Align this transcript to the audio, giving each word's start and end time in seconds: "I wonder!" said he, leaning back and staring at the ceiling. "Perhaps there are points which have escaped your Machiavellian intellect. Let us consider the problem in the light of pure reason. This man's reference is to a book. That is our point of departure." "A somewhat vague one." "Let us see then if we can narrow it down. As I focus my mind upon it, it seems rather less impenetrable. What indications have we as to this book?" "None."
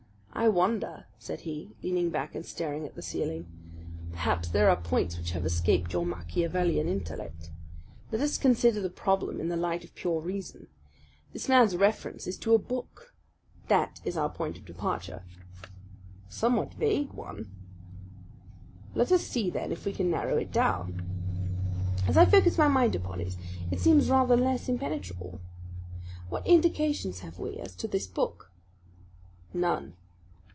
"I 0.33 0.47
wonder!" 0.47 1.05
said 1.19 1.41
he, 1.41 1.69
leaning 1.83 2.09
back 2.09 2.33
and 2.33 2.43
staring 2.43 2.83
at 2.85 2.95
the 2.95 3.03
ceiling. 3.03 3.45
"Perhaps 4.11 4.47
there 4.49 4.71
are 4.71 4.75
points 4.81 5.15
which 5.17 5.31
have 5.31 5.45
escaped 5.45 5.93
your 5.93 6.03
Machiavellian 6.05 6.87
intellect. 6.87 7.51
Let 8.11 8.21
us 8.21 8.39
consider 8.39 8.81
the 8.81 8.89
problem 8.89 9.39
in 9.39 9.49
the 9.49 9.57
light 9.57 9.83
of 9.83 9.93
pure 9.93 10.19
reason. 10.19 10.67
This 11.31 11.47
man's 11.47 11.75
reference 11.77 12.25
is 12.25 12.37
to 12.39 12.55
a 12.55 12.57
book. 12.57 13.13
That 13.67 13.99
is 14.03 14.17
our 14.17 14.29
point 14.29 14.57
of 14.57 14.65
departure." 14.65 15.25
"A 15.65 16.31
somewhat 16.31 16.73
vague 16.73 17.11
one." 17.13 17.51
"Let 18.95 19.11
us 19.11 19.21
see 19.23 19.51
then 19.51 19.71
if 19.71 19.85
we 19.85 19.93
can 19.93 20.09
narrow 20.09 20.37
it 20.37 20.51
down. 20.51 21.05
As 22.07 22.17
I 22.17 22.25
focus 22.25 22.57
my 22.57 22.69
mind 22.69 22.95
upon 22.95 23.21
it, 23.21 23.35
it 23.69 23.79
seems 23.79 24.09
rather 24.09 24.37
less 24.37 24.67
impenetrable. 24.67 25.39
What 26.29 26.47
indications 26.47 27.19
have 27.19 27.37
we 27.37 27.57
as 27.57 27.75
to 27.75 27.87
this 27.87 28.07
book?" 28.07 28.51
"None." 29.53 29.97